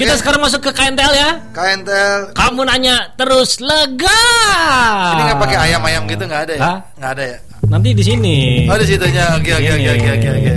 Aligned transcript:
Kita 0.00 0.16
sekarang 0.16 0.40
masuk 0.40 0.64
ke 0.64 0.70
KNTL 0.72 1.12
ya. 1.12 1.30
KNTL. 1.52 2.32
Kamu 2.32 2.64
nanya 2.64 3.12
terus 3.20 3.60
lega. 3.60 4.24
Ini 5.12 5.20
nggak 5.28 5.38
pakai 5.44 5.58
ayam-ayam 5.68 6.08
gitu 6.08 6.24
nggak 6.24 6.42
ada 6.48 6.52
ya? 6.56 6.72
Nggak 6.96 7.10
ada 7.20 7.24
ya? 7.28 7.38
Nanti 7.68 7.88
di 7.92 8.00
sini. 8.00 8.64
Oh 8.64 8.80
di 8.80 8.86
situnya. 8.88 9.36
Oke 9.36 9.52
oke 9.52 9.70
oke 9.76 9.88
oke 9.92 10.08
oke 10.16 10.28
oke. 10.40 10.54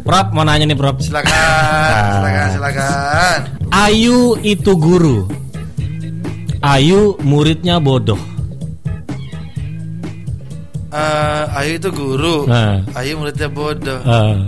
Prop 0.00 0.32
mau 0.32 0.48
nanya 0.48 0.64
nih 0.64 0.76
Prop. 0.80 0.96
Silakan, 0.96 1.28
silakan, 1.28 2.46
silakan. 2.56 3.38
Ayu 3.68 4.40
itu 4.40 4.72
guru. 4.80 5.28
Ayu 6.64 7.20
muridnya 7.20 7.76
bodoh. 7.76 8.16
Eh, 10.88 11.44
Ayu 11.52 11.72
itu 11.76 11.92
guru. 11.92 12.48
Nah. 12.48 12.80
Ayu 12.96 13.20
muridnya 13.20 13.52
bodoh. 13.52 14.00
Ah, 14.08 14.40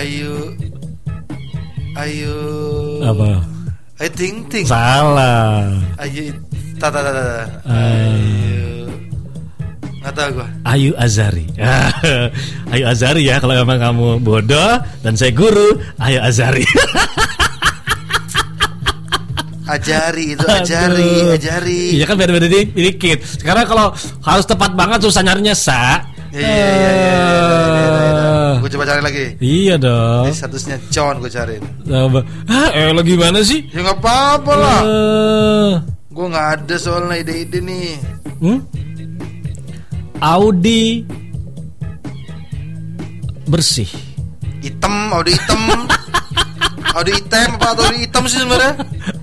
Ayu 0.00 0.56
Ayu 1.98 2.34
apa? 3.02 3.42
Ayu 3.98 4.10
ting 4.14 4.46
ting. 4.46 4.62
Salah. 4.62 5.66
Ayu 5.98 6.30
tata 6.78 7.02
tata. 7.02 7.10
tata. 7.10 7.46
Ah. 7.66 7.74
Ayu 7.74 8.86
nggak 9.98 10.14
tahu 10.14 10.30
gua. 10.38 10.46
Ayu 10.62 10.90
Azari. 10.94 11.46
Ayu 12.72 12.84
Azari 12.86 13.26
ya 13.26 13.42
kalau 13.42 13.58
memang 13.58 13.82
kamu 13.82 14.06
bodoh 14.22 14.78
dan 15.02 15.18
saya 15.18 15.34
guru, 15.34 15.74
Ayu 15.98 16.22
Azari. 16.22 16.62
Ajari 19.68 20.32
itu 20.32 20.46
ajari 20.48 21.28
Aduh. 21.28 21.36
ajari. 21.36 22.00
Iya 22.00 22.08
kan 22.08 22.16
beda-beda 22.16 22.48
di- 22.48 22.72
dikit. 22.72 23.20
Sekarang 23.20 23.68
kalau 23.68 23.92
harus 24.24 24.48
tepat 24.48 24.72
banget 24.72 25.04
susah 25.04 25.20
nyarinya 25.20 25.52
sa. 25.52 26.00
Iya 26.32 26.40
iya 26.40 26.68
iya 26.72 26.88
iya. 26.88 27.12
Gue 27.12 27.17
cari 28.88 29.00
lagi. 29.04 29.24
Iya 29.38 29.74
dong. 29.76 30.24
Ini 30.24 30.32
statusnya 30.32 30.76
John 30.88 31.20
gue 31.20 31.28
cariin. 31.28 31.64
Apa? 31.84 32.20
Eh 32.72 32.88
lo 32.88 33.04
gimana 33.04 33.44
sih? 33.44 33.68
Ya 33.68 33.84
nggak 33.84 34.00
apa-apa 34.00 34.52
lah. 34.56 34.80
Eh, 34.82 35.72
Gue 36.08 36.26
nggak 36.26 36.48
ada 36.58 36.74
soalnya 36.80 37.20
ide-ide 37.20 37.60
nih. 37.60 37.94
hmm? 38.40 38.58
Audi 40.18 41.06
bersih. 43.46 43.86
Hitam, 44.58 45.14
Audi 45.14 45.36
hitam. 45.36 45.60
Audi 46.98 47.12
hitam 47.14 47.54
apa 47.54 47.66
atau 47.76 47.82
Audi 47.86 47.98
hitam 48.02 48.22
sih 48.26 48.40
sebenarnya? 48.42 48.72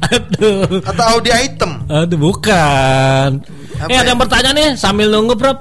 Aduh. 0.07 0.79
Atau 0.85 1.03
Audi 1.17 1.29
item? 1.33 1.71
Aduh 1.91 2.17
bukan. 2.21 3.29
Apa 3.75 3.89
eh 3.91 3.97
ada 3.99 4.07
ya? 4.07 4.09
yang 4.15 4.19
bertanya 4.21 4.49
nih 4.55 4.67
sambil 4.79 5.11
nunggu 5.11 5.35
Prof. 5.35 5.59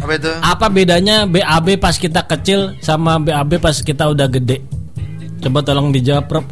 Apa 0.00 0.12
itu? 0.16 0.32
Apa 0.40 0.66
bedanya 0.72 1.28
BAB 1.28 1.76
pas 1.76 1.96
kita 2.00 2.24
kecil 2.24 2.74
sama 2.80 3.20
BAB 3.20 3.60
pas 3.60 3.76
kita 3.76 4.08
udah 4.08 4.26
gede? 4.32 4.64
Coba 5.40 5.64
tolong 5.64 5.92
dijawab, 5.92 6.24
Prof. 6.28 6.44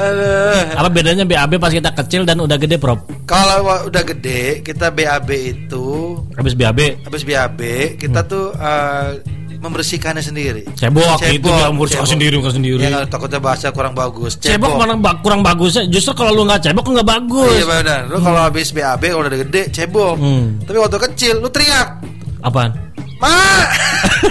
Aduh. 0.00 0.64
Apa 0.80 0.88
bedanya 0.88 1.28
BAB 1.28 1.60
pas 1.60 1.72
kita 1.72 1.92
kecil 1.92 2.24
dan 2.24 2.40
udah 2.40 2.56
gede, 2.56 2.80
Prof? 2.80 3.04
Kalau 3.28 3.68
udah 3.84 4.02
gede, 4.04 4.64
kita 4.64 4.88
BAB 4.88 5.28
itu 5.28 6.16
Habis 6.40 6.56
BAB 6.56 7.04
habis 7.04 7.22
BAB 7.28 7.60
kita 8.00 8.24
tuh 8.24 8.48
eh, 8.56 9.20
membersihkannya 9.60 10.24
sendiri. 10.24 10.64
cebok, 10.72 11.20
itu 11.20 11.44
dia 11.44 11.68
cebok. 11.68 12.08
sendiri 12.08 12.34
ngurus 12.40 12.56
sendiri. 12.56 12.80
Ya 12.80 13.04
takutnya 13.04 13.36
bahasa 13.36 13.68
kurang 13.68 13.92
bagus. 13.92 14.40
Cebok 14.40 14.80
mana 14.80 14.96
ba- 14.96 15.20
kurang 15.20 15.44
bagusnya? 15.44 15.84
Justru 15.86 16.16
kalau 16.16 16.32
lu 16.32 16.48
nggak 16.48 16.64
cebok 16.64 16.88
nggak 16.88 17.04
bagus. 17.06 17.60
Iya 17.60 17.66
benar. 17.68 18.00
Lu 18.08 18.18
kalau 18.18 18.40
habis 18.40 18.72
BAB 18.72 19.02
kalau 19.12 19.28
udah 19.28 19.40
gede 19.44 19.62
cebok. 19.68 20.16
Hmm. 20.16 20.56
Tapi 20.64 20.78
waktu 20.80 20.98
kecil 21.12 21.34
lu 21.38 21.48
teriak, 21.52 22.00
Apaan? 22.40 22.72
"Ma! 23.20 23.36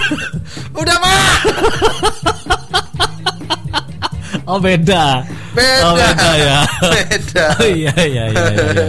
udah, 0.82 0.96
Ma!" 0.98 1.14
Oh 4.50 4.58
beda. 4.58 5.22
Beda. 5.54 5.82
Oh 5.86 5.94
beda 5.94 6.30
ya. 6.34 6.58
Beda. 6.94 7.44
Oh, 7.54 7.66
iya 7.78 7.94
iya 7.94 8.24
iya. 8.34 8.42
iya, 8.50 8.66
iya. 8.74 8.88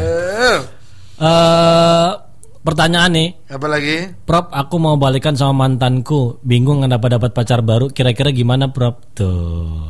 Pertanyaan 2.61 3.09
nih, 3.09 3.29
Apa 3.49 3.65
lagi? 3.65 4.13
Prop, 4.21 4.53
aku 4.53 4.77
mau 4.77 4.93
balikan 4.93 5.33
sama 5.33 5.65
mantanku. 5.65 6.37
Bingung 6.41 6.85
nggak 6.85 6.93
dapat 6.93 7.09
dapat 7.17 7.31
pacar 7.33 7.59
baru. 7.61 7.89
Kira-kira 7.89 8.29
gimana, 8.29 8.69
Prop? 8.69 9.01
Tuh. 9.11 9.89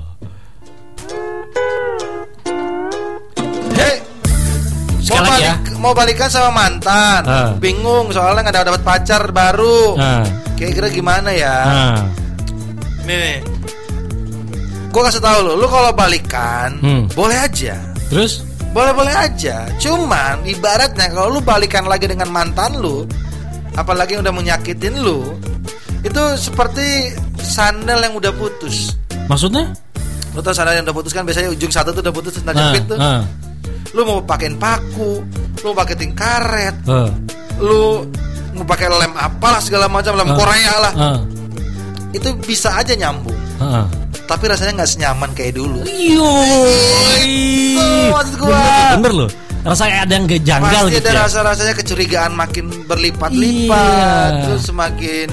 Mau 5.12 5.28
ya. 5.36 5.59
balik, 5.59 5.76
mau 5.76 5.92
balikan 5.92 6.30
sama 6.32 6.50
mantan, 6.56 7.22
Ah. 7.28 7.52
bingung 7.59 8.08
soalnya 8.09 8.48
nggak 8.48 8.64
dapat 8.64 8.82
pacar 8.82 9.28
baru. 9.30 10.00
Nah, 10.00 10.24
Kira-kira 10.56 10.88
gimana 10.88 11.30
ya? 11.34 11.56
nah. 11.66 12.00
Nih, 13.03 13.18
nih. 13.18 13.38
gue 14.88 15.02
kasih 15.02 15.20
tahu 15.20 15.40
lo, 15.42 15.53
lu 15.56 15.68
kalau 15.68 15.92
balikan 15.92 16.80
Hmm. 16.80 17.03
boleh 17.12 17.36
aja, 17.36 17.76
Terus? 18.08 18.44
Boleh-boleh 18.72 19.14
aja. 19.14 19.68
Cuman 19.78 20.44
ibaratnya 20.44 21.08
kalau 21.08 21.28
lu 21.30 21.40
balikan 21.40 21.86
lagi 21.86 22.06
dengan 22.06 22.28
mantan 22.28 22.76
lu, 22.76 23.04
apalagi 23.74 24.16
yang 24.16 24.24
udah 24.24 24.32
menyakitin 24.32 25.00
lu, 25.00 25.36
itu 26.02 26.22
seperti 26.36 27.12
sandal 27.38 28.00
yang 28.00 28.14
udah 28.14 28.32
putus. 28.32 28.96
Maksudnya? 29.28 29.72
Lu 30.32 30.40
tau 30.40 30.52
sandal 30.52 30.76
yang 30.76 30.86
udah 30.86 30.96
putus 30.96 31.12
kan 31.12 31.24
biasanya 31.24 31.52
ujung 31.52 31.70
satu 31.70 31.92
tuh 31.92 32.02
udah 32.02 32.14
putus 32.14 32.40
Nah, 32.42 32.52
jepit 32.52 32.88
tuh. 32.88 32.96
nah, 32.96 33.24
Lu 33.92 34.08
mau 34.08 34.24
pakein 34.24 34.56
paku, 34.56 35.20
lu 35.59 35.66
mau 35.68 35.78
pakein 35.78 36.16
karet, 36.16 36.76
eh, 36.88 37.09
lu 37.59 38.08
mau 38.52 38.64
pakai 38.64 38.88
lem 38.88 39.12
apalah 39.14 39.59
segala 39.59 39.88
macam 39.88 40.16
lem 40.16 40.28
Ah. 40.28 40.36
Korea 40.36 40.74
lah 40.78 40.94
eh, 40.96 41.20
itu 42.14 42.32
bisa 42.40 42.72
aja 42.74 42.92
nyambung 42.92 43.36
eh. 43.59 43.84
Tapi 44.31 44.44
rasanya 44.47 44.72
nggak 44.80 44.88
senyaman 44.90 45.30
kayak 45.36 45.59
dulu 45.59 45.84
gua. 48.40 48.56
Bener, 48.56 48.96
bener 48.97 49.14
loh. 49.14 49.30
Rasanya 49.62 49.97
ada 50.02 50.14
yang 50.16 50.25
janggal 50.25 50.84
pasti 50.88 50.96
gitu 50.97 51.06
ada 51.06 51.14
ya. 51.14 51.22
rasa 51.22 51.40
rasanya 51.46 51.74
kecurigaan 51.78 52.34
makin 52.34 52.66
berlipat-lipat 52.90 54.31
Iya. 54.34 54.41
terus 54.41 54.62
semakin 54.66 55.28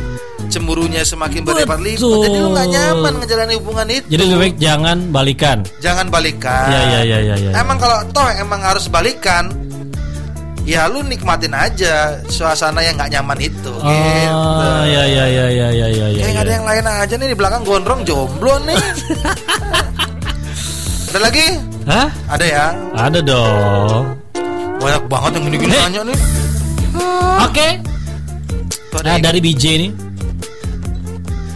cemburunya 0.48 1.00
semakin 1.00 1.48
berlipat-lipat 1.48 2.04
jadi 2.04 2.37
lu 2.37 2.48
nggak 2.53 2.69
nyaman 2.69 3.12
ngejalanin 3.20 3.56
hubungan 3.56 3.87
itu 3.88 4.04
Jadi 4.04 4.22
lebih 4.22 4.38
baik 4.38 4.56
jangan 4.58 4.98
balikan. 5.08 5.58
jangan 5.81 6.06
balikan 6.08 6.69
Iya, 6.69 6.81
iya, 6.82 7.00
iya, 7.00 7.19
iya, 7.22 7.34
iya. 7.41 7.50
emang 7.56 7.81
kalau 7.81 8.04
toh 8.12 8.28
emang 8.28 8.60
harus 8.60 8.84
balikan 8.88 9.48
ya 10.69 10.84
lu 10.84 11.01
nikmatin 11.01 11.49
aja 11.51 12.21
suasana 12.29 12.84
yang 12.84 12.93
nggak 12.95 13.09
nyaman 13.11 13.41
itu 13.41 13.73
Oh, 13.73 13.81
gitu 13.81 14.69
ya 14.87 15.03
ya 15.09 15.25
ya 15.27 15.47
ya 15.49 15.69
ya 15.73 15.89
ya 15.89 16.06
ya. 16.12 16.21
Kayak 16.21 16.29
nggak 16.29 16.45
ada 16.45 16.53
yang 16.53 16.67
lain 16.69 16.84
aja 16.87 17.15
nih 17.17 17.27
di 17.27 17.34
belakang 17.34 17.65
gondrong 17.65 18.05
jomblo 18.05 18.61
nih. 18.62 18.77
ada 21.09 21.19
lagi? 21.19 21.47
Hah? 21.89 22.09
Ada 22.29 22.45
ya? 22.45 22.67
Ada 22.95 23.21
dong. 23.25 24.12
Banyak 24.79 25.03
banget 25.09 25.31
yang 25.34 25.45
gini-gini 25.49 25.73
Nih. 25.73 25.81
nanya 25.83 26.01
nih. 26.05 26.19
Oke. 27.41 27.69
Ada 28.93 29.05
Nah, 29.05 29.19
dari 29.19 29.41
BJ 29.41 29.65
nih. 29.79 29.93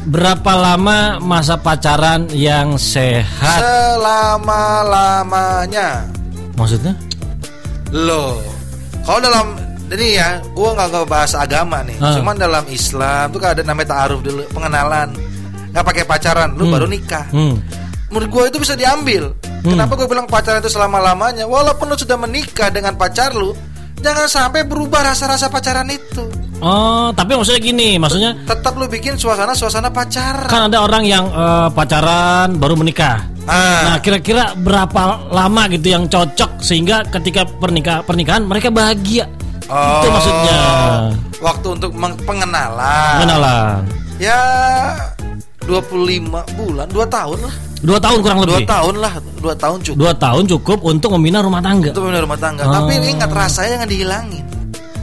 Berapa 0.02 0.52
lama 0.52 1.16
masa 1.18 1.54
pacaran 1.54 2.26
yang 2.28 2.74
sehat? 2.74 3.60
selama-lamanya. 3.60 6.04
Maksudnya? 6.54 6.94
Loh, 7.92 8.38
kalau 9.02 9.18
dalam 9.18 9.46
ini 9.88 10.16
ya, 10.16 10.40
gua 10.52 10.72
nggak 10.72 10.88
nggak 10.88 11.06
bahas 11.06 11.32
agama 11.34 11.82
nih. 11.82 11.98
Ah. 11.98 12.16
Cuman 12.16 12.34
dalam 12.34 12.64
Islam 12.66 13.28
tuh 13.28 13.38
kan 13.38 13.52
ada 13.52 13.62
namanya 13.62 13.92
ta'aruf 13.92 14.20
dulu, 14.20 14.42
pengenalan. 14.50 15.12
Nggak 15.70 15.84
pakai 15.84 16.04
pacaran, 16.04 16.48
lu 16.52 16.64
Hmm. 16.64 16.72
baru 16.72 16.86
nikah. 16.86 17.26
Hmm. 17.28 17.60
Menurut 18.08 18.28
gue 18.28 18.44
itu 18.48 18.58
bisa 18.60 18.74
diambil. 18.74 19.32
Hmm. 19.62 19.72
Kenapa 19.72 19.94
gue 19.94 20.04
bilang 20.04 20.26
pacaran 20.26 20.60
itu 20.60 20.68
selama 20.68 20.98
lamanya? 20.98 21.44
Walaupun 21.44 21.86
lu 21.86 21.96
sudah 21.96 22.16
menikah 22.16 22.68
dengan 22.68 22.92
pacar 22.92 23.32
lu, 23.32 23.56
jangan 23.98 24.28
sampai 24.28 24.62
berubah 24.62 25.00
rasa-rasa 25.02 25.48
pacaran 25.48 25.88
itu. 25.88 26.20
Oh, 26.58 27.08
tapi 27.10 27.34
maksudnya 27.34 27.58
gini, 27.58 27.96
maksudnya 27.96 28.36
Tetap 28.44 28.76
lu 28.76 28.86
bikin 28.86 29.16
suasana-suasana 29.16 29.88
pacaran. 29.88 30.46
kan 30.46 30.68
ada 30.68 30.78
orang 30.78 31.02
yang 31.02 31.24
eh, 31.26 31.68
pacaran 31.72 32.54
baru 32.54 32.76
menikah. 32.76 33.31
Nah, 33.42 33.94
Ah, 33.94 33.98
kira-kira 33.98 34.54
berapa 34.54 35.26
lama 35.28 35.62
gitu 35.66 35.90
yang 35.90 36.06
cocok 36.06 36.62
sehingga 36.62 37.02
ketika 37.10 37.42
pernikah 37.42 38.00
pernikahan 38.00 38.46
mereka 38.46 38.70
bahagia. 38.70 39.26
Itu 39.62 39.72
Oh. 39.72 40.10
maksudnya. 40.10 40.60
waktu 41.42 41.66
untuk 41.74 41.90
pengenalan. 42.22 43.18
Kenalan. 43.18 43.82
Ya 44.22 44.38
25 45.66 46.46
bulan, 46.54 46.86
2 46.86 47.02
tahun 47.02 47.38
lah. 47.42 47.54
Dua 47.82 47.98
tahun 47.98 48.18
kurang 48.22 48.38
2 48.46 48.62
lebih. 48.62 48.66
tahun 48.70 48.94
lah, 49.02 49.12
2 49.42 49.54
tahun 49.58 49.78
cukup. 49.82 49.98
Dua 49.98 50.12
tahun 50.14 50.42
cukup 50.46 50.78
untuk 50.86 51.08
membina 51.18 51.42
rumah 51.42 51.58
tangga. 51.58 51.90
Itu 51.90 51.98
benar 51.98 52.22
rumah 52.22 52.38
tangga. 52.38 52.62
Oh. 52.62 52.70
Tapi 52.70 52.94
ingat 53.02 53.26
rasanya 53.26 53.68
jangan 53.74 53.88
dihilangin. 53.90 54.44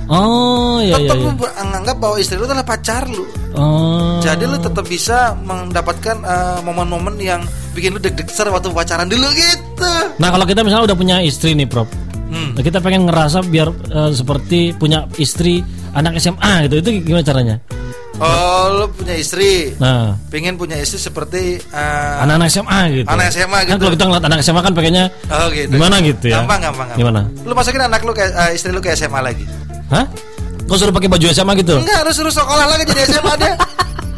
Oh, 0.10 0.82
iya 0.82 0.98
iya. 0.98 1.06
tetap 1.06 1.18
iya. 1.22 1.26
lu 1.30 1.34
ber- 1.38 1.54
anggap 1.54 1.98
bahwa 2.02 2.16
istri 2.18 2.36
lu 2.36 2.50
adalah 2.50 2.66
pacar 2.66 3.06
lu. 3.06 3.30
Oh. 3.54 4.18
Jadi 4.20 4.50
lu 4.50 4.58
tetap 4.58 4.82
bisa 4.84 5.38
mendapatkan 5.38 6.18
eh, 6.26 6.60
momen-momen 6.66 7.14
yang 7.22 7.46
bikin 7.78 7.94
lu 7.94 8.02
deg-degan 8.02 8.50
waktu 8.50 8.74
pacaran 8.74 9.06
dulu 9.06 9.30
gitu. 9.38 9.94
Nah, 10.18 10.34
kalau 10.34 10.50
kita 10.50 10.66
misalnya 10.66 10.90
udah 10.90 10.98
punya 10.98 11.22
istri 11.22 11.54
nih, 11.54 11.70
Prof. 11.70 11.86
Hmm. 12.30 12.58
Nah, 12.58 12.62
kita 12.62 12.82
pengen 12.82 13.06
ngerasa 13.06 13.46
biar 13.46 13.70
eh, 13.70 14.12
seperti 14.12 14.74
punya 14.74 15.06
istri 15.22 15.62
anak 15.94 16.18
SMA 16.18 16.66
gitu. 16.66 16.82
Itu 16.82 16.90
gimana 17.06 17.22
caranya? 17.22 17.56
Oh, 18.20 18.66
lu 18.76 18.86
punya 18.92 19.16
istri. 19.16 19.72
Nah, 19.80 20.12
Pengen 20.28 20.60
punya 20.60 20.76
istri 20.76 20.98
seperti 21.00 21.56
eh, 21.62 22.16
anak-anak 22.26 22.50
SMA 22.50 22.80
gitu. 22.98 23.08
Anak 23.08 23.30
SMA 23.30 23.60
Kan 23.64 23.68
gitu. 23.70 23.80
kalau 23.80 23.94
kita 23.94 24.06
ngeliat 24.10 24.26
anak 24.26 24.40
SMA 24.42 24.62
kan 24.66 24.74
pengennya 24.74 25.06
Oh 25.30 25.48
gitu. 25.54 25.72
gimana 25.72 25.96
gitu 26.02 26.26
ya? 26.28 26.42
Gampang, 26.44 26.60
gampang, 26.66 26.88
gampang. 26.90 26.98
Gimana? 27.00 27.22
Lu 27.46 27.54
masukin 27.54 27.80
anak 27.80 28.02
lu 28.02 28.12
ke 28.12 28.26
eh, 28.26 28.52
istri 28.58 28.74
lu 28.74 28.82
ke 28.82 28.92
SMA 28.92 29.22
lagi. 29.22 29.46
Hah? 29.90 30.06
Kau 30.70 30.78
suruh 30.78 30.94
pakai 30.94 31.10
baju 31.10 31.26
SMA 31.34 31.54
gitu? 31.66 31.82
Enggak, 31.82 32.06
lu 32.06 32.12
suruh 32.14 32.34
sekolah 32.34 32.66
lagi 32.70 32.86
jadi 32.86 33.02
SMA 33.10 33.34
dia. 33.42 33.54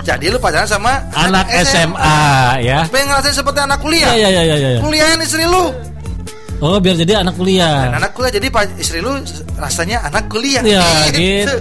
Jadi 0.02 0.34
lu 0.34 0.42
pacaran 0.42 0.66
sama 0.66 0.98
Anak 1.14 1.46
SMA 1.62 2.18
ya. 2.66 2.90
Pengen 2.90 3.14
ngerasain 3.14 3.38
seperti 3.38 3.62
anak 3.62 3.80
kuliah. 3.86 4.10
Iya 4.18 4.28
iya 4.34 4.42
iya 4.42 4.56
iya. 4.58 4.70
iya. 4.74 4.80
Kuliahin 4.82 5.22
istri 5.22 5.46
lu. 5.46 5.70
Oh, 6.62 6.78
biar 6.78 6.94
jadi 6.94 7.26
anak 7.26 7.34
Dan 7.34 7.42
kuliah. 7.42 7.90
anak 7.90 8.14
kuliah 8.14 8.34
jadi 8.34 8.50
istri 8.78 9.02
lu 9.02 9.18
rasanya 9.58 10.02
anak 10.06 10.30
kuliah. 10.30 10.62
Ya, 10.62 10.86
gitu. 11.14 11.54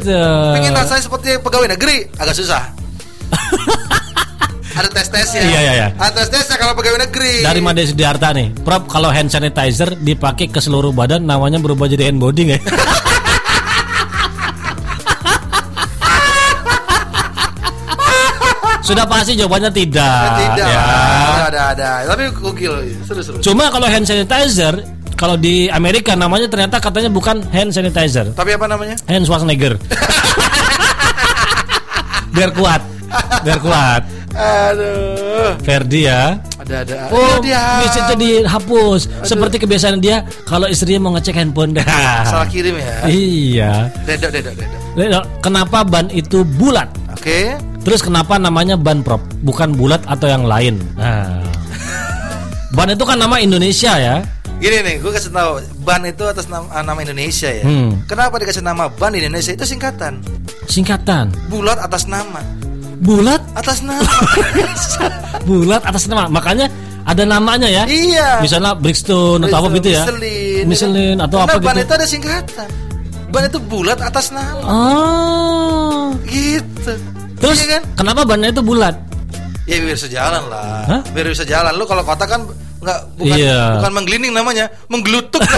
Pengen 0.56 0.72
rasanya 0.76 1.04
seperti 1.04 1.36
pegawai 1.40 1.68
negeri, 1.72 2.04
agak 2.16 2.36
susah. 2.36 2.64
Ada 4.80 4.88
tes-tesnya. 4.92 5.40
Iya, 5.44 5.60
iya, 5.60 5.72
iya. 5.76 5.88
Ada 6.00 6.24
tes-tesnya 6.24 6.56
kalau 6.56 6.72
pegawai 6.76 7.00
negeri. 7.04 7.44
Dari 7.44 7.60
Made 7.60 7.84
Sudiarta 7.84 8.32
nih. 8.32 8.56
Prop 8.64 8.88
kalau 8.88 9.12
hand 9.12 9.28
sanitizer 9.28 9.92
dipakai 10.00 10.48
ke 10.48 10.60
seluruh 10.60 10.92
badan 10.92 11.28
namanya 11.28 11.60
berubah 11.60 11.88
jadi 11.88 12.08
hand 12.08 12.20
body 12.20 12.56
nggak? 12.56 12.62
Sudah 18.90 19.06
pasti 19.06 19.38
jawabannya 19.38 19.70
tidak. 19.70 20.18
tidak. 20.34 20.66
ya. 20.66 20.82
Ada, 20.82 21.42
ada, 21.46 21.60
ada. 21.70 21.88
Tapi 22.10 22.22
gokil, 22.34 22.74
seru-seru. 23.06 23.38
Cuma 23.38 23.70
kalau 23.70 23.86
hand 23.86 24.02
sanitizer 24.02 24.82
kalau 25.14 25.38
di 25.38 25.70
Amerika 25.70 26.18
namanya 26.18 26.50
ternyata 26.50 26.82
katanya 26.82 27.06
bukan 27.12 27.38
hand 27.54 27.70
sanitizer, 27.70 28.34
Tapi 28.34 28.50
apa 28.56 28.66
namanya? 28.66 28.96
hand 29.06 29.22
Schwarzenegger. 29.28 29.78
biar 32.34 32.50
kuat, 32.56 32.82
biar 33.46 33.58
kuat. 33.62 34.02
Aduh. 34.34 35.56
Ferdi 35.62 36.06
ya. 36.06 36.38
Ada, 36.60 36.86
ada. 36.86 36.94
Oh, 37.10 37.18
Iya, 37.18 37.36
dia. 37.42 37.62
bisa 37.82 38.00
jadi 38.14 38.30
hapus. 38.46 39.00
Seperti 39.26 39.56
kebiasaan 39.58 39.98
dia 39.98 40.22
kalau 40.46 40.70
istrinya 40.70 41.08
mau 41.08 41.12
ngecek 41.18 41.34
handphone 41.34 41.74
dah. 41.74 41.86
Salah 42.30 42.46
kirim 42.46 42.78
ya. 42.78 42.94
Iya. 43.08 43.72
Dedok, 44.06 44.30
dedok, 44.30 44.54
dedok. 44.54 44.80
Lihat, 44.94 45.24
Kenapa 45.40 45.82
ban 45.82 46.06
itu 46.12 46.46
bulat? 46.58 46.86
Oke. 47.10 47.56
Terus 47.80 48.04
kenapa 48.04 48.36
namanya 48.36 48.76
ban 48.76 49.00
prop, 49.00 49.24
bukan 49.40 49.72
bulat 49.72 50.04
atau 50.04 50.28
yang 50.28 50.44
lain? 50.44 50.76
Nah. 51.00 51.40
ban 52.76 52.92
itu 52.92 53.02
kan 53.08 53.16
nama 53.16 53.40
Indonesia 53.40 53.96
ya. 53.96 54.20
Gini 54.60 54.84
nih, 54.84 55.00
gue 55.00 55.08
kasih 55.08 55.32
tahu 55.32 55.56
ban 55.80 56.04
itu 56.04 56.20
atas 56.28 56.44
nama, 56.44 56.68
nama 56.84 57.00
Indonesia 57.00 57.48
ya. 57.48 57.64
Hmm. 57.64 58.04
Kenapa 58.04 58.36
dikasih 58.36 58.60
nama 58.60 58.92
ban 58.92 59.16
di 59.16 59.24
Indonesia 59.24 59.56
itu 59.56 59.64
singkatan. 59.64 60.20
Singkatan. 60.68 61.32
Bulat 61.48 61.80
atas 61.80 62.04
nama. 62.04 62.44
Bulat, 63.00 63.40
Atas 63.56 63.80
nama. 63.80 64.04
bulat 65.48 65.80
atas 65.82 66.04
nama. 66.04 66.28
Makanya 66.28 66.68
ada 67.08 67.24
namanya 67.24 67.64
ya. 67.64 67.88
iya. 67.88 68.44
Misalnya 68.44 68.76
Brixton 68.76 69.40
atau 69.40 69.56
apa 69.56 69.68
gitu 69.80 69.88
ya. 69.96 70.04
Michelin. 70.04 70.64
Michelin 70.68 71.16
atau 71.16 71.40
Karena 71.40 71.52
apa 71.56 71.64
ban 71.64 71.74
gitu. 71.74 71.84
itu 71.88 71.92
ada 71.96 72.06
singkatan. 72.06 72.68
Ban 73.32 73.42
itu 73.48 73.58
bulat 73.58 73.98
atas 73.98 74.26
nama. 74.30 74.60
Oh. 74.68 76.12
Gitu. 76.28 76.92
Terus 77.40 77.58
Iya 77.64 77.80
kan? 77.80 77.82
kenapa 77.96 78.28
bannya 78.28 78.52
itu 78.52 78.60
bulat? 78.60 78.92
Ya 79.64 79.80
biar 79.80 79.96
sejalan 79.96 80.44
lah. 80.52 80.84
Hah? 80.84 81.00
Biar 81.16 81.26
bisa 81.32 81.48
jalan. 81.48 81.72
Lu 81.72 81.88
kalau 81.88 82.04
kota 82.04 82.28
kan 82.28 82.44
nggak 82.80 83.00
bukan 83.16 83.36
Iya. 83.36 83.80
bukan 83.80 83.92
menggelinding 83.96 84.32
namanya, 84.36 84.68
menggelutuk. 84.92 85.40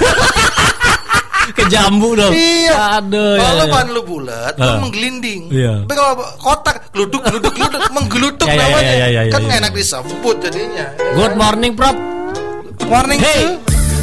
Ke 1.52 1.62
jambu 1.66 2.12
dong. 2.12 2.32
iya. 2.32 2.98
Aduh. 2.98 3.36
ya, 3.36 3.44
kalau 3.44 3.64
ya. 3.64 3.72
ban 3.72 3.86
lu 3.88 4.02
bulat, 4.02 4.54
Ah. 4.56 4.64
lu 4.74 4.88
menggelinding. 4.88 5.42
Iya. 5.48 5.84
Tapi 5.84 5.94
kalau 5.94 6.12
kotak, 6.36 6.76
geluduk, 6.90 7.20
geluduk, 7.22 7.52
geluduk, 7.52 7.82
menggelutuk 7.90 8.46
Ya, 8.46 8.52
ya, 8.52 8.60
namanya. 8.62 8.82
ya, 8.82 8.94
ya, 8.94 9.06
ya, 9.08 9.22
ya, 9.22 9.30
kan 9.30 9.40
ya. 9.40 9.46
nggak 9.46 9.58
enak 9.60 9.72
disebut 9.74 10.36
jadinya. 10.40 10.86
Good 11.12 11.34
morning, 11.34 11.72
Prop. 11.72 11.96
Morning 12.82 13.18
Hey. 13.18 13.56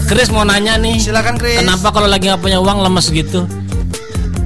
Chris 0.05 0.29
mau 0.29 0.41
nanya 0.41 0.73
nih. 0.75 0.97
Silakan 0.97 1.37
Chris. 1.37 1.57
Kenapa 1.57 1.89
kalau 1.89 2.05
lagi 2.05 2.25
nggak 2.25 2.39
punya 2.39 2.57
uang 2.57 2.81
lemes 2.81 3.09
gitu? 3.09 3.45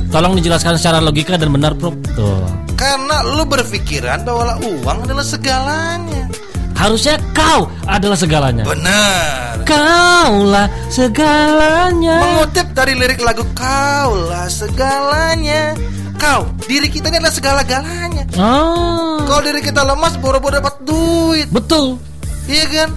Tolong 0.10 0.36
dijelaskan 0.36 0.76
secara 0.76 1.00
logika 1.00 1.34
dan 1.34 1.50
benar, 1.50 1.74
Prop. 1.74 1.96
Tuh. 2.14 2.44
Karena 2.74 3.24
lu 3.26 3.44
berpikiran 3.44 4.22
bahwa 4.22 4.60
uang 4.60 4.98
adalah 5.04 5.24
segalanya. 5.24 6.28
Harusnya 6.74 7.16
kau 7.32 7.66
adalah 7.86 8.14
segalanya. 8.14 8.66
Benar. 8.66 9.64
Kaulah 9.64 10.68
segalanya. 10.90 12.18
Mengutip 12.20 12.63
dari 12.74 12.98
lirik 12.98 13.22
lagu 13.22 13.46
Kaulah 13.54 14.50
segalanya. 14.50 15.78
Kau, 16.18 16.48
diri 16.66 16.88
kita 16.88 17.12
ini 17.12 17.20
adalah 17.20 17.36
segala-galanya. 17.36 18.24
Oh, 18.40 19.20
Kalau 19.28 19.42
diri 19.44 19.60
kita 19.60 19.84
lemas, 19.84 20.16
boro-boro 20.18 20.58
dapat 20.58 20.80
duit. 20.82 21.48
betul. 21.52 22.00
Iya 22.48 22.66
kan? 22.68 22.90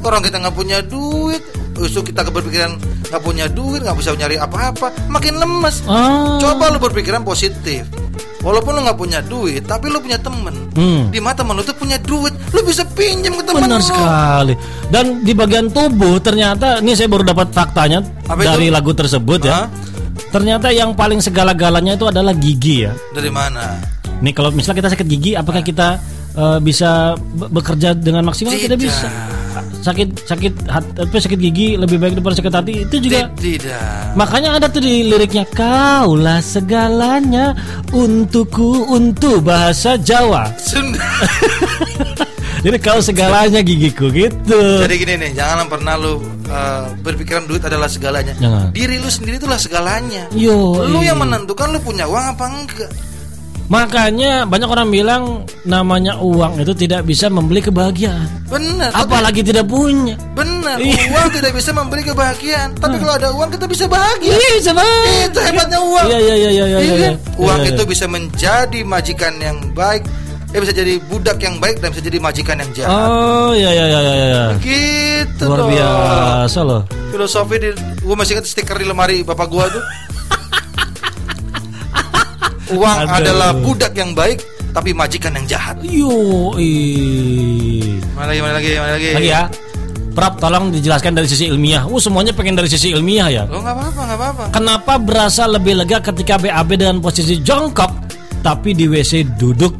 Orang 0.00 0.22
kita 0.22 0.38
nggak 0.38 0.54
punya 0.54 0.78
duit, 0.86 1.42
justru 1.74 2.06
kita 2.06 2.22
berpikiran 2.28 2.78
nggak 3.10 3.22
punya 3.22 3.50
duit, 3.50 3.82
nggak 3.82 3.96
bisa 3.98 4.14
nyari 4.14 4.38
apa-apa, 4.38 4.92
makin 5.10 5.34
lemes. 5.36 5.82
Oh. 5.88 6.38
Coba 6.38 6.70
lu 6.70 6.78
berpikiran 6.78 7.26
positif. 7.26 7.88
Walaupun 8.46 8.78
lu 8.78 8.86
nggak 8.86 8.94
punya 8.94 9.18
duit, 9.26 9.66
tapi 9.66 9.90
lu 9.90 9.98
punya 9.98 10.22
temen. 10.22 10.54
Hmm. 10.78 11.10
Di 11.10 11.18
mata 11.18 11.42
temen 11.42 11.58
lu 11.58 11.66
tuh 11.66 11.74
punya 11.74 11.98
duit, 11.98 12.30
lu 12.54 12.62
bisa 12.62 12.86
pinjam 12.86 13.34
ke 13.34 13.42
temen 13.42 13.66
Benar 13.66 13.82
lu. 13.82 13.90
sekali. 13.90 14.54
Dan 14.86 15.26
di 15.26 15.34
bagian 15.34 15.66
tubuh 15.66 16.22
ternyata 16.22 16.78
ini 16.78 16.94
saya 16.94 17.10
baru 17.10 17.26
dapat 17.26 17.50
faktanya 17.50 18.06
Apa 18.30 18.46
dari 18.54 18.70
itu? 18.70 18.74
lagu 18.78 18.94
tersebut 18.94 19.42
ya. 19.42 19.50
Hah? 19.50 19.66
Ternyata 20.30 20.70
yang 20.70 20.94
paling 20.94 21.18
segala-galanya 21.18 21.98
itu 21.98 22.06
adalah 22.06 22.30
gigi 22.32 22.86
ya. 22.86 22.94
Dari 23.10 23.34
mana? 23.34 23.82
Nih 24.22 24.30
kalau 24.30 24.54
misalnya 24.54 24.78
kita 24.78 24.90
sakit 24.94 25.06
gigi, 25.10 25.34
apakah 25.34 25.66
kita 25.66 25.98
eh, 26.38 26.58
bisa 26.62 27.18
be- 27.18 27.50
bekerja 27.50 27.98
dengan 27.98 28.22
maksimal? 28.22 28.54
Tidak, 28.54 28.62
Tidak. 28.62 28.78
bisa. 28.78 29.10
Sakit 29.80 30.08
sakit 30.24 30.54
hat- 30.66 30.96
apa 30.96 31.16
sakit 31.16 31.38
gigi 31.38 31.74
lebih 31.74 31.96
baik 31.96 32.18
daripada 32.18 32.36
sakit 32.36 32.52
hati 32.52 32.74
itu 32.84 32.96
juga. 32.98 33.28
Tidak. 33.34 34.14
Makanya 34.14 34.56
ada 34.56 34.66
tuh 34.66 34.80
di 34.80 35.06
liriknya 35.06 35.46
kaulah 35.48 36.40
segalanya 36.40 37.54
untukku 37.90 38.88
untuk 38.88 39.42
bahasa 39.42 39.96
Jawa. 39.96 40.50
Sunda. 40.56 41.00
Jadi 42.66 42.82
kau 42.82 42.98
segalanya 42.98 43.62
gigiku 43.62 44.10
gitu. 44.10 44.82
Jadi 44.82 44.94
gini 44.98 45.14
nih, 45.22 45.38
jangan 45.38 45.70
pernah 45.70 45.94
lu 45.94 46.18
uh, 46.50 46.90
berpikiran 46.98 47.46
duit 47.46 47.62
adalah 47.62 47.86
segalanya. 47.86 48.34
Jangan. 48.42 48.74
Diri 48.74 48.98
lu 48.98 49.06
sendiri 49.06 49.38
itulah 49.38 49.54
segalanya. 49.54 50.26
Yo, 50.34 50.82
Lu 50.82 50.98
iya. 50.98 51.14
yang 51.14 51.22
menentukan 51.22 51.70
lu 51.70 51.78
punya 51.78 52.10
uang 52.10 52.34
apa 52.34 52.44
enggak. 52.50 52.90
Makanya 53.66 54.46
banyak 54.46 54.68
orang 54.68 54.88
bilang 54.88 55.22
namanya 55.62 56.16
uang 56.16 56.58
itu 56.58 56.70
tidak 56.72 57.02
bisa 57.02 57.26
membeli 57.26 57.58
kebahagiaan. 57.58 58.46
Benar. 58.46 58.90
tapi- 58.90 59.02
Apalagi 59.10 59.40
tidak 59.42 59.66
punya. 59.66 60.14
Benar. 60.32 60.78
Iya. 60.78 60.94
Hmm. 60.96 61.12
Uang 61.12 61.28
tidak 61.32 61.52
bisa 61.52 61.70
memberi 61.70 62.02
kebahagiaan. 62.02 62.68
Tapi 62.74 62.94
kalau 62.96 63.14
ada 63.14 63.28
uang 63.32 63.50
kita 63.50 63.66
bisa 63.66 63.84
bahagia. 63.86 64.32
Iya, 64.32 64.50
bisa 64.56 64.70
banget. 64.70 65.28
Itu 65.28 65.40
hebatnya 65.40 65.78
uang. 65.80 66.06
Iya, 66.06 66.18
iya, 66.20 66.34
iya, 66.36 66.50
iya, 66.52 66.64
iya, 66.64 66.78
Iya 66.78 66.94
iya. 66.96 67.10
Uang 67.36 67.58
Iya, 67.60 67.70
itu 67.70 67.82
iya. 67.82 67.90
bisa 67.90 68.04
menjadi 68.06 68.80
majikan 68.82 69.34
yang 69.36 69.58
baik. 69.72 70.06
Ya 70.46 70.62
bisa 70.62 70.72
jadi 70.72 71.02
budak 71.02 71.36
yang 71.36 71.58
baik 71.58 71.82
dan 71.82 71.90
bisa 71.90 72.00
jadi 72.00 72.16
majikan 72.16 72.56
yang 72.56 72.70
jahat. 72.72 72.88
Oh, 72.88 73.50
iya 73.52 73.66
iya 73.68 73.84
iya 73.84 74.00
iya. 74.00 74.14
iya. 74.24 74.44
Gitu 74.56 75.42
Luar 75.42 75.58
dong. 75.58 75.70
biasa 75.70 76.60
loh. 76.62 76.82
Filosofi 77.10 77.56
di 77.58 77.70
gua 78.00 78.14
masih 78.14 78.38
ingat 78.38 78.46
stiker 78.46 78.78
di 78.78 78.86
lemari 78.86 79.20
bapak 79.20 79.46
gua 79.46 79.66
tuh. 79.66 79.82
Uang 82.74 82.98
Aduh. 83.06 83.16
adalah 83.22 83.50
budak 83.54 83.92
yang 83.94 84.10
baik 84.16 84.42
tapi 84.76 84.92
majikan 84.92 85.32
yang 85.32 85.46
jahat. 85.48 85.76
Yo. 85.86 86.52
Mana 88.12 88.28
lagi, 88.28 88.40
mana 88.44 88.54
lagi, 88.60 88.70
mana 88.76 88.92
lagi? 88.98 89.10
Lagi 89.16 89.30
ya. 89.32 89.42
Prap, 90.16 90.40
tolong 90.40 90.72
dijelaskan 90.72 91.12
dari 91.12 91.28
sisi 91.28 91.44
ilmiah. 91.48 91.84
Uh, 91.84 92.00
semuanya 92.00 92.32
pengen 92.32 92.56
dari 92.56 92.72
sisi 92.72 92.92
ilmiah 92.92 93.28
ya. 93.28 93.44
Lo 93.44 93.60
nggak 93.60 93.72
apa-apa, 93.76 94.00
nggak 94.00 94.18
apa-apa. 94.18 94.44
Kenapa 94.52 94.92
berasa 94.96 95.44
lebih 95.44 95.76
lega 95.76 96.00
ketika 96.00 96.40
BAB 96.40 96.80
dengan 96.80 97.04
posisi 97.04 97.40
jongkok 97.44 97.92
tapi 98.40 98.72
di 98.72 98.88
WC 98.88 99.36
duduk? 99.36 99.76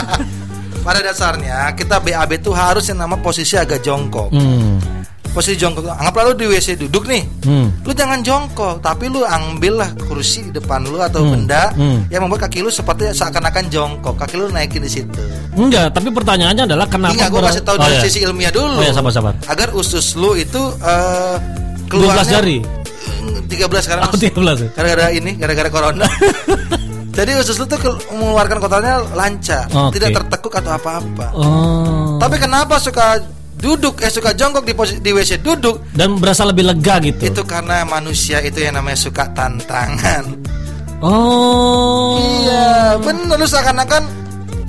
Pada 0.84 1.04
dasarnya 1.04 1.76
kita 1.76 2.00
BAB 2.00 2.40
tuh 2.40 2.56
harus 2.56 2.88
yang 2.88 3.04
nama 3.04 3.20
posisi 3.20 3.60
agak 3.60 3.84
jongkok. 3.84 4.32
Hmm. 4.32 4.99
Posisi 5.30 5.54
jongkok. 5.56 5.86
Anggaplah 5.86 6.24
lu 6.26 6.34
di 6.34 6.46
WC 6.46 6.74
duduk 6.76 7.06
nih. 7.06 7.22
Hmm. 7.42 7.70
Lu 7.80 7.92
jangan 7.92 8.18
jongkok, 8.18 8.78
tapi 8.78 9.06
lu 9.06 9.22
ambillah 9.22 9.94
kursi 10.00 10.42
di 10.42 10.52
depan 10.52 10.82
lu 10.82 10.98
atau 10.98 11.22
Hmm, 11.22 11.32
benda 11.32 11.70
hmm. 11.70 12.10
yang 12.10 12.22
membuat 12.22 12.44
kaki 12.44 12.60
lu 12.60 12.68
seperti 12.68 13.10
seakan-akan 13.10 13.66
jongkok. 13.68 14.14
Kaki 14.16 14.34
lu 14.34 14.48
naikin 14.48 14.80
di 14.80 14.90
situ. 14.90 15.22
Enggak, 15.52 15.92
tapi 15.92 16.10
pertanyaannya 16.10 16.66
adalah 16.66 16.84
kenapa 16.84 17.14
Enggak, 17.14 17.28
gue 17.28 17.38
ber- 17.38 17.48
kasih 17.48 17.62
tahu 17.62 17.76
Oh, 17.76 17.80
dari 17.80 17.94
iya. 17.94 18.02
sisi 18.02 18.18
ilmiah 18.20 18.50
dulu. 18.50 18.74
Oh 18.74 18.82
ya, 18.82 18.90
sabar-sabar. 18.90 19.32
Agar 19.46 19.68
usus 19.70 20.14
lu 20.14 20.34
itu 20.34 20.62
eh 20.80 21.36
12 21.86 22.26
jari. 22.26 22.58
13 23.46 23.66
sekarang. 23.80 24.02
Oh, 24.06 24.14
13 24.14 24.30
ya? 24.56 24.68
Gara-gara 24.72 25.10
ini, 25.10 25.34
gara-gara 25.34 25.68
corona. 25.68 26.06
Jadi 27.10 27.30
usus 27.36 27.54
lu 27.54 27.66
tuh 27.66 27.78
mengeluarkan 28.08 28.58
kotorannya 28.58 29.12
lancar, 29.12 29.66
Oke. 29.68 29.98
tidak 29.98 30.22
tertekuk 30.22 30.54
atau 30.54 30.72
apa-apa. 30.72 31.26
Oh. 31.34 32.16
Tapi 32.16 32.38
kenapa 32.38 32.78
suka 32.78 33.18
duduk 33.60 34.00
eh 34.00 34.10
suka 34.10 34.32
jongkok 34.32 34.64
di 34.64 34.72
posi- 34.72 34.98
di 34.98 35.12
WC 35.12 35.44
duduk? 35.44 35.92
Dan 35.92 36.16
berasa 36.16 36.48
lebih 36.48 36.66
lega 36.66 36.98
gitu. 37.04 37.28
Itu 37.28 37.42
karena 37.44 37.84
manusia 37.84 38.40
itu 38.40 38.58
yang 38.58 38.80
namanya 38.80 38.98
suka 38.98 39.28
tantangan. 39.36 40.24
Oh. 41.00 42.20
Iya, 42.20 43.00
bener 43.00 43.36
lu 43.40 43.46
seakan-akan 43.48 44.04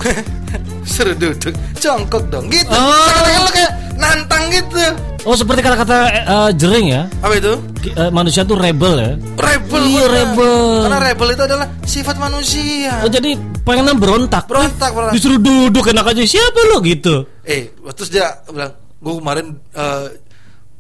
Suruh 0.92 1.14
duduk, 1.14 1.54
jongkok 1.78 2.24
dong 2.34 2.50
gitu. 2.50 2.72
Oh. 2.74 3.06
Seakan-akan 3.06 3.42
lu 3.46 3.52
kayak 3.54 3.72
nantang 4.02 4.44
gitu. 4.50 4.82
Oh 5.22 5.38
seperti 5.38 5.62
kata-kata 5.62 5.98
eh, 6.10 6.50
jering 6.58 6.90
ya. 6.90 7.04
Apa 7.22 7.38
itu? 7.38 7.54
Eh, 7.94 8.10
manusia 8.10 8.42
tuh 8.42 8.58
rebel 8.58 8.98
ya. 8.98 9.12
Rebel. 9.38 9.82
Iya, 9.86 10.06
rebel. 10.10 10.90
Karena 10.90 11.00
rebel 11.06 11.28
itu 11.38 11.44
adalah 11.46 11.68
sifat 11.86 12.16
manusia. 12.18 13.06
Oh 13.06 13.10
jadi 13.12 13.38
pengen 13.62 13.94
berontak. 14.02 14.50
Berontak, 14.50 14.90
berontak. 14.90 15.14
Disuruh 15.14 15.38
duduk 15.38 15.86
enak 15.94 16.10
aja 16.10 16.22
siapa 16.26 16.60
lo 16.74 16.82
gitu. 16.82 17.22
Eh, 17.46 17.70
terus 17.94 18.10
dia 18.10 18.42
bilang, 18.50 18.74
gue 19.02 19.14
kemarin 19.18 19.46
eh, 19.74 20.08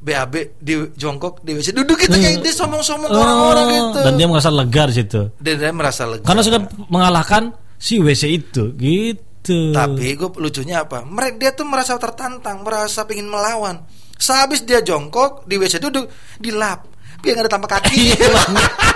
BAB 0.01 0.33
di 0.57 0.73
jongkok 0.93 1.41
di 1.41 1.53
WC 1.53 1.73
duduk 1.73 1.93
gitu 1.99 2.13
kayak 2.13 2.41
dia 2.41 2.53
sombong-sombong 2.53 3.05
ke 3.05 3.17
orang-orang 3.17 3.65
Oh, 3.65 3.73
gitu. 3.73 3.99
Dan 4.01 4.13
dia 4.17 4.25
merasa 4.25 4.49
lega 4.49 4.83
di 4.89 4.93
situ. 4.97 5.21
Dan 5.37 5.53
dia 5.61 5.69
merasa 5.69 6.03
lega. 6.09 6.25
Karena 6.25 6.41
sudah 6.41 6.59
mengalahkan 6.89 7.43
si 7.77 8.01
WC 8.01 8.23
itu 8.33 8.63
gitu. 8.77 9.73
Tapi 9.73 10.17
gue 10.17 10.29
lucunya 10.37 10.81
apa? 10.81 11.05
Mereka 11.05 11.37
dia 11.37 11.51
tuh 11.53 11.69
merasa 11.69 11.97
tertantang, 11.97 12.65
merasa 12.65 13.05
pengen 13.05 13.29
melawan. 13.29 13.85
Sehabis 14.17 14.65
dia 14.65 14.81
jongkok 14.81 15.45
di 15.45 15.57
WC 15.57 15.77
duduk, 15.77 16.09
dilap. 16.37 16.89
Biar 17.21 17.37
gak 17.37 17.45
ada 17.45 17.51
tampak 17.53 17.71
kaki. 17.77 18.17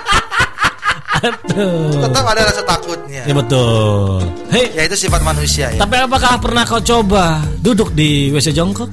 Aduh. 1.25 2.01
Tetap 2.01 2.23
ada 2.23 2.41
rasa 2.45 2.61
takutnya. 2.61 3.21
Ya 3.25 3.33
betul. 3.33 4.21
Hei, 4.49 4.69
Ya 4.71 4.81
itu 4.85 4.95
sifat 4.95 5.21
manusia 5.21 5.69
ya. 5.69 5.79
tapi 5.79 5.95
apakah 5.97 6.37
pernah 6.37 6.61
kau 6.61 6.77
coba 6.77 7.41
duduk 7.59 7.89
di 7.91 8.29
WC 8.29 8.51
jongkok? 8.51 8.87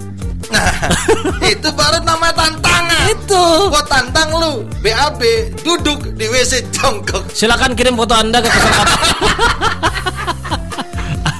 Nah, 0.48 0.72
itu 1.52 1.68
baru 1.72 1.98
nama 2.02 2.28
tantangan. 2.30 3.08
Itu. 3.08 3.42
Gua 3.68 3.82
tantang 3.84 4.28
lu, 4.32 4.52
BAB 4.80 5.20
duduk 5.60 6.12
di 6.12 6.26
WC 6.26 6.60
jongkok. 6.70 7.24
Silakan 7.30 7.72
kirim 7.72 7.94
foto 7.94 8.12
Anda 8.12 8.38
ke 8.38 8.48
pesan 8.48 8.86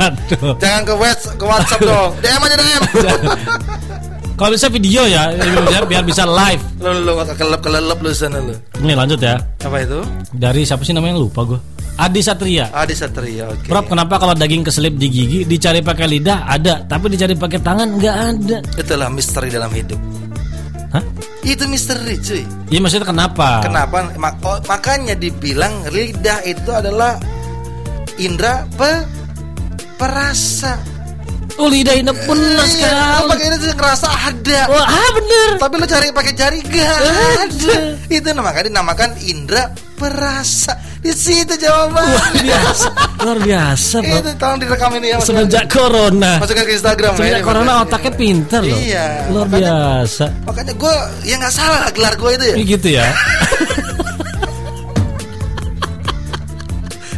Aduh. 0.02 0.56
Jangan 0.58 0.82
ke 0.82 0.94
WhatsApp, 0.96 1.34
ke 1.38 1.44
WhatsApp 1.44 1.80
dong. 1.82 2.10
DM 2.18 2.42
aja 2.42 2.56
DM. 2.56 2.82
Kalau 4.32 4.50
bisa 4.56 4.66
video 4.72 5.06
ya, 5.06 5.30
biar, 5.86 6.02
bisa 6.02 6.24
live. 6.26 6.62
lu 6.82 6.90
lu 7.04 7.12
gak 7.20 7.36
kelelep 7.38 7.60
kelelep 7.62 7.98
lu 8.02 8.10
sana 8.10 8.38
lu. 8.42 8.54
Ini 8.82 8.92
lanjut 8.96 9.20
ya. 9.22 9.38
Apa 9.62 9.84
itu? 9.84 10.00
Dari 10.34 10.66
siapa 10.66 10.82
sih 10.82 10.96
namanya 10.96 11.20
lupa 11.20 11.46
gue. 11.46 11.60
Adi 12.00 12.24
Satria. 12.24 12.72
Adi 12.72 12.96
Satria, 12.96 13.52
oke. 13.52 13.68
Prof, 13.68 13.84
kenapa 13.86 14.16
kalau 14.16 14.32
daging 14.32 14.64
keselip 14.64 14.96
di 14.96 15.12
gigi 15.12 15.40
dicari 15.44 15.84
pakai 15.84 16.08
lidah 16.08 16.48
ada, 16.48 16.80
tapi 16.88 17.12
dicari 17.12 17.36
pakai 17.36 17.60
tangan 17.60 18.00
nggak 18.00 18.16
ada? 18.16 18.58
Itulah 18.80 19.12
misteri 19.12 19.52
dalam 19.52 19.68
hidup. 19.70 20.00
Hah? 20.96 21.04
Itu 21.44 21.68
misteri 21.68 22.16
cuy. 22.20 22.42
Iya 22.72 22.80
maksudnya 22.80 23.08
kenapa? 23.08 23.64
Kenapa? 23.64 24.08
Ma- 24.16 24.36
oh, 24.44 24.58
makanya 24.68 25.12
dibilang 25.16 25.84
lidah 25.92 26.40
itu 26.48 26.70
adalah 26.72 27.20
indera 28.16 28.64
pe 28.76 28.92
perasa. 30.00 30.91
Oh 31.54 31.68
lidah 31.68 31.92
ini 31.92 32.08
Iya, 32.08 32.64
sekali. 32.64 33.12
lu 33.14 33.26
pakai 33.28 33.44
ini 33.44 33.56
tuh 33.56 33.68
ngerasa 33.72 34.08
ada. 34.08 34.60
Wah, 34.66 34.86
ah 34.86 35.08
bener. 35.12 35.48
Tapi 35.56 35.74
lu 35.76 35.86
cari 35.86 36.06
pakai 36.10 36.32
jari 36.32 36.58
gak 36.62 36.80
Ada. 36.80 37.12
ada. 37.42 37.76
Itu 38.08 38.28
namanya 38.30 38.62
dinamakan 38.64 39.10
indera 39.20 39.68
perasa. 39.94 40.72
Di 40.98 41.10
situ 41.10 41.52
jawaban. 41.56 42.06
Luar 42.06 42.30
biasa, 42.38 42.88
luar 43.18 43.38
biasa, 43.40 43.94
Bro. 44.00 44.16
Itu 44.16 44.30
tolong 44.36 44.58
direkam 44.58 44.90
ini 44.94 45.06
ya. 45.08 45.16
masukkan- 45.16 45.26
Semenjak 45.44 45.64
corona. 45.68 46.32
Masukkan 46.38 46.64
ke 46.64 46.72
Instagram 46.72 47.12
Semenjak 47.12 47.38
ya, 47.38 47.44
corona 47.44 47.64
makanya. 47.66 47.84
otaknya 47.84 48.12
pinter 48.14 48.60
loh. 48.62 48.78
Iya, 48.78 49.06
Luar 49.28 49.46
makanya- 49.46 49.74
biasa. 49.74 50.24
Makanya 50.42 50.72
gue 50.72 50.94
ya 51.22 51.34
nggak 51.36 51.52
salah 51.52 51.80
gelar 51.90 52.14
gue 52.14 52.30
itu 52.32 52.44
ya. 52.44 52.54
Ini 52.54 52.64
gitu 52.64 52.88
ya. 52.88 53.06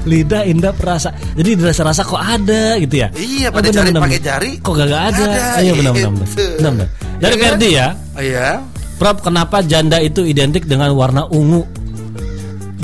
Lidah 0.05 0.43
indah 0.45 0.73
perasa. 0.73 1.09
Jadi 1.33 1.57
dirasa-rasa 1.57 2.05
kok 2.05 2.21
ada 2.21 2.77
gitu 2.77 2.95
ya. 3.01 3.09
Iya, 3.13 3.49
Oh, 3.49 3.57
pada 3.57 3.69
benar, 3.69 3.81
cari 3.81 3.91
pakai 3.97 4.21
jari, 4.21 4.51
Kok 4.61 4.73
gak, 4.75 4.89
ada? 4.89 5.25
ada, 5.25 5.61
Iya 5.61 5.73
benar 5.75 5.93
benar. 5.93 6.11
benar. 6.13 6.29
gitu. 6.29 6.45
Benar, 6.57 6.71
benar. 6.73 6.89
Dari 7.15 7.25
Ya 7.25 7.29
kan? 7.35 7.49
Ferdi 7.49 7.69
ya. 7.73 7.87
Oh 8.13 8.23
iya. 8.23 8.49
Prof, 8.95 9.17
kenapa 9.21 9.57
janda 9.61 9.99
itu 9.99 10.23
identik 10.23 10.65
dengan 10.65 10.93
warna 10.93 11.25
ungu? 11.27 11.65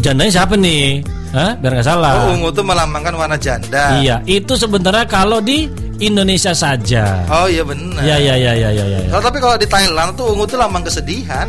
Jandanya 0.01 0.33
siapa 0.33 0.57
nih? 0.57 1.05
Hah? 1.31 1.55
Biar 1.61 1.73
nggak 1.79 1.87
salah. 1.87 2.13
Oh, 2.27 2.35
ungu 2.35 2.49
tuh 2.51 2.65
melambangkan 2.65 3.15
warna 3.15 3.37
janda. 3.37 4.01
Iya, 4.01 4.19
itu 4.27 4.57
sebenarnya 4.57 5.07
kalau 5.07 5.39
di 5.39 5.71
Indonesia 6.01 6.51
saja. 6.51 7.23
Oh 7.29 7.47
iya 7.47 7.63
benar. 7.63 8.01
Iya, 8.03 8.17
iya, 8.19 8.35
iya, 8.35 8.53
iya, 8.57 8.69
iya, 8.73 8.85
iya. 8.99 9.09
Kalau 9.13 9.23
tapi 9.23 9.39
kalau 9.39 9.55
di 9.55 9.69
Thailand 9.69 10.17
tuh 10.17 10.33
ungu 10.33 10.49
tuh 10.49 10.59
lambang 10.59 10.83
kesedihan. 10.83 11.47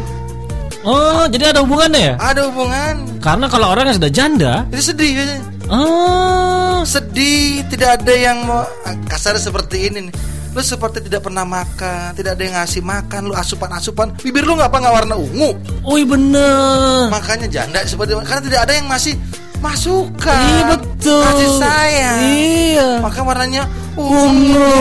Oh, 0.82 1.25
jadi 1.30 1.54
ada 1.54 1.62
hubungannya 1.62 2.01
ya? 2.01 2.13
Ada 2.18 2.42
hubungan. 2.50 2.94
Karena 3.22 3.46
kalau 3.48 3.70
orang 3.70 3.90
yang 3.90 3.98
sudah 4.01 4.12
janda, 4.12 4.54
Itu 4.70 4.94
sedih 4.94 5.13
biasanya. 5.13 5.42
Oh, 5.72 6.78
Sedih, 6.84 7.63
tidak 7.72 8.01
ada 8.01 8.13
yang 8.13 8.44
mau 8.44 8.68
kasar 9.08 9.40
seperti 9.40 9.88
ini 9.90 10.10
nih. 10.10 10.16
Lu 10.51 10.60
seperti 10.60 11.00
tidak 11.00 11.24
pernah 11.24 11.48
makan, 11.48 12.12
tidak 12.12 12.36
ada 12.36 12.44
yang 12.44 12.56
ngasih 12.60 12.84
makan, 12.84 13.32
lu 13.32 13.34
asupan-asupan, 13.40 14.12
bibir 14.20 14.44
lu 14.44 14.60
nggak 14.60 14.68
apa 14.68 14.78
nggak 14.84 14.96
warna 15.00 15.16
ungu. 15.16 15.56
wih 15.88 16.04
bener. 16.04 17.08
Makanya 17.08 17.48
janda 17.48 17.80
seperti 17.88 18.20
karena 18.20 18.44
tidak 18.44 18.60
ada 18.68 18.74
yang 18.75 18.88
masih 18.92 19.16
masukan. 19.63 20.44
Iya 20.44 20.63
betul. 20.75 21.24
Kasih 21.24 21.50
sayang. 21.56 22.20
Iya. 22.28 22.90
Maka 23.00 23.20
warnanya 23.24 23.63
Ungu. 23.96 24.28
ungu. 24.28 24.75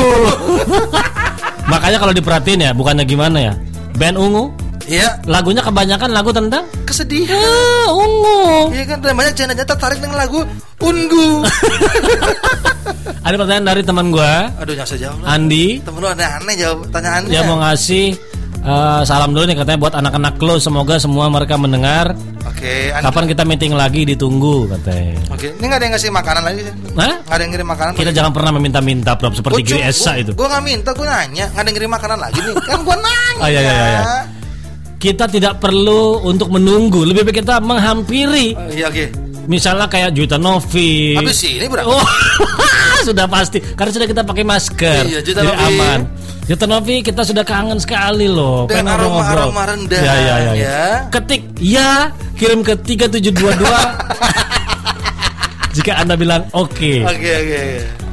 Makanya 1.73 1.99
kalau 2.03 2.11
diperhatiin 2.11 2.67
ya, 2.67 2.73
bukannya 2.75 3.07
gimana 3.07 3.39
ya? 3.39 3.55
Band 3.95 4.19
ungu, 4.19 4.51
Iya, 4.91 5.23
lagunya 5.31 5.63
kebanyakan 5.63 6.11
lagu 6.11 6.35
tentang 6.35 6.67
kesedihan. 7.01 7.33
ah, 7.41 7.89
ungu. 7.97 8.41
Iya 8.77 8.85
kan 8.85 8.99
dan 9.01 9.17
banyak 9.17 9.33
janda 9.33 9.65
tertarik 9.65 9.99
dengan 10.05 10.21
lagu 10.21 10.45
Ungu. 10.81 11.45
Ada 13.27 13.37
pertanyaan 13.37 13.67
dari 13.69 13.83
teman 13.85 14.09
gua, 14.09 14.49
Aduh 14.61 14.73
jangan 14.73 14.91
sejauh 14.97 15.19
lah. 15.21 15.37
Andi. 15.37 15.81
Temen 15.85 16.01
lu 16.01 16.09
aneh-aneh 16.09 16.55
jawab 16.57 16.89
pertanyaannya. 16.89 17.29
Dia 17.29 17.43
mau 17.45 17.61
ngasih 17.61 18.17
eh, 18.65 19.01
salam 19.05 19.37
dulu 19.37 19.45
nih 19.45 19.57
katanya 19.61 19.77
buat 19.81 19.95
anak-anak 19.97 20.35
close 20.41 20.65
semoga 20.65 20.97
semua 20.97 21.29
mereka 21.29 21.61
mendengar. 21.61 22.17
Oke, 22.49 22.97
Andi. 22.97 23.05
Kapan 23.05 23.25
kita 23.29 23.43
meeting 23.45 23.73
lagi 23.77 24.09
ditunggu 24.09 24.73
katanya. 24.73 25.21
Oke, 25.37 25.53
ini 25.53 25.65
nggak 25.69 25.79
ada 25.81 25.85
yang 25.85 25.95
ngasih 26.01 26.11
makanan 26.13 26.43
lagi 26.49 26.61
sih? 26.65 26.75
Hah? 26.97 27.15
Nggak 27.21 27.37
ada 27.37 27.43
yang 27.45 27.53
ngirim 27.53 27.69
makanan. 27.69 27.93
Kita 28.01 28.11
jangan 28.17 28.33
pernah 28.33 28.53
meminta-minta 28.57 29.11
Prof 29.21 29.37
seperti 29.37 29.61
Giri 29.61 29.85
Esa 29.85 30.17
itu. 30.17 30.33
Gue 30.33 30.49
nggak 30.49 30.65
minta, 30.65 30.91
gue 30.97 31.05
nanya. 31.05 31.45
Nggak 31.53 31.61
ada 31.61 31.69
yang 31.69 31.77
ngirim 31.77 31.93
makanan 31.93 32.19
lagi 32.25 32.41
nih. 32.41 32.55
Kan 32.65 32.81
gue 32.85 32.97
nanya. 32.97 33.19
Oh, 33.41 33.49
iya, 33.49 33.61
iya, 33.65 33.73
iya, 33.73 33.87
iya. 33.89 34.05
Kita 35.01 35.25
tidak 35.25 35.57
perlu 35.59 36.21
untuk 36.23 36.53
menunggu, 36.53 37.09
lebih 37.09 37.25
baik 37.25 37.41
kita 37.41 37.57
menghampiri. 37.59 38.53
Oh, 38.53 38.69
iya 38.69 38.85
oke. 38.87 39.09
Misalnya 39.49 39.89
kayak 39.89 40.13
Juta 40.13 40.37
Novi. 40.37 41.17
Habis 41.17 41.41
ini 41.43 41.65
berapa? 41.65 41.89
Oh, 41.89 42.05
sudah 43.09 43.25
pasti 43.25 43.65
karena 43.65 43.91
sudah 43.91 44.07
kita 44.07 44.23
pakai 44.23 44.45
masker. 44.45 45.03
Iya, 45.09 45.21
Juta 45.25 45.41
jadi 45.41 45.49
Novi. 45.51 45.65
aman. 45.73 46.01
Juta 46.45 46.65
Novi 46.69 47.01
kita 47.01 47.25
sudah 47.25 47.41
kangen 47.43 47.81
sekali 47.81 48.29
loh. 48.29 48.69
Pengen 48.69 48.93
ngobrol-ngobrol. 48.93 49.49
aroma-aroma 49.49 49.63
rendah, 49.73 50.01
Ya, 50.01 50.13
ya, 50.13 50.21
ya, 50.21 50.37
ya. 50.37 50.53
ya. 50.53 50.85
Ketik 51.09 51.43
ya, 51.57 51.91
kirim 52.37 52.61
ke 52.61 52.77
3722 52.77 53.57
jika 55.77 55.93
Anda 55.97 56.15
bilang 56.15 56.45
oke. 56.53 56.93
Oke 57.09 57.31
oke. 57.33 57.57
oke. 57.57 57.63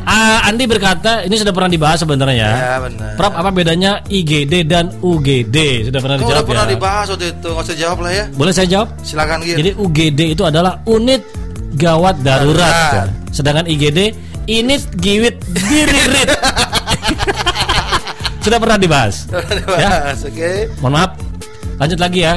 Ah, 0.07 0.47
Andi 0.47 0.63
berkata 0.63 1.19
ini 1.21 1.35
sudah 1.35 1.51
pernah 1.51 1.67
dibahas 1.67 1.99
sebenarnya 1.99 2.33
ya. 2.33 2.51
Ya 2.55 2.75
benar. 2.79 3.13
Prof, 3.19 3.35
apa 3.35 3.51
bedanya 3.51 3.99
IGD 4.07 4.63
dan 4.63 4.95
UGD? 5.03 5.91
Sudah 5.91 5.99
pernah 5.99 6.15
dijawab 6.15 6.31
udah 6.31 6.43
pernah 6.47 6.63
ya? 6.63 6.71
dibahas 6.71 7.05
waktu 7.11 7.25
itu, 7.35 7.47
nggak 7.51 7.65
usah 7.67 7.75
jawab 7.75 7.97
lah 7.99 8.11
ya. 8.15 8.25
Boleh 8.31 8.53
saya 8.55 8.67
jawab? 8.71 8.87
Silakan 9.03 9.43
gitu. 9.43 9.57
Jadi 9.59 9.71
UGD 9.75 10.19
itu 10.31 10.43
adalah 10.47 10.79
unit 10.87 11.19
gawat 11.75 12.23
darurat. 12.23 12.55
Darurat. 12.55 12.95
ya. 12.95 13.03
Sedangkan 13.35 13.67
IGD 13.67 13.99
unit 14.47 14.87
giwit 14.95 15.35
diririt. 15.51 16.31
Sudah 18.47 18.63
pernah 18.63 18.79
dibahas. 18.79 19.27
dibahas, 19.27 20.23
oke. 20.23 20.51
Mohon 20.79 20.93
maaf. 20.95 21.11
Lanjut 21.77 21.99
lagi 21.99 22.19
ya. 22.23 22.33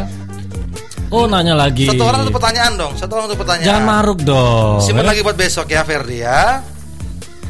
Oh, 1.10 1.26
nanya 1.26 1.54
lagi. 1.54 1.86
Satu 1.86 2.02
orang 2.02 2.26
satu 2.26 2.34
pertanyaan 2.34 2.72
dong. 2.74 2.92
Satu 2.98 3.12
orang 3.14 3.26
satu 3.30 3.38
pertanyaan. 3.38 3.66
Jangan 3.66 3.82
maruk 3.86 4.18
dong. 4.22 4.78
Simpan 4.82 5.06
Ya. 5.06 5.08
lagi 5.14 5.20
buat 5.22 5.38
besok 5.38 5.66
ya 5.70 5.82
Ferdi 5.82 6.22
ya. 6.22 6.62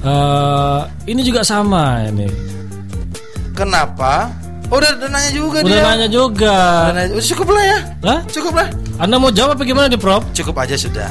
Eh, 0.01 0.81
ini 1.07 1.21
juga 1.21 1.45
sama 1.45 2.09
ini. 2.09 2.25
Kenapa? 3.53 4.33
Oh, 4.71 4.79
udah, 4.79 4.97
udah 4.97 5.11
nanya 5.11 5.31
juga 5.31 5.59
Udah 5.61 5.69
dia. 5.69 5.83
nanya 5.83 6.09
juga. 6.09 6.57
Udah 6.87 6.95
nanya- 6.95 7.13
Udah 7.13 7.27
cukup 7.27 7.49
lah 7.51 7.65
ya. 7.67 7.79
Hah? 8.01 8.19
Cukup 8.31 8.53
lah. 8.55 8.69
Anda 8.97 9.17
mau 9.19 9.29
jawab 9.29 9.59
apa 9.59 9.63
gimana 9.67 9.91
nih, 9.91 9.99
Prof? 9.99 10.23
Cukup 10.33 10.57
aja 10.57 10.79
sudah. 10.79 11.11